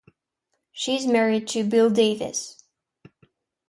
[0.71, 2.63] She is married to Bill Davis.